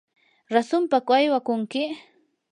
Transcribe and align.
¿rasunpaku 0.53 1.09
aywakunki? 1.19 1.81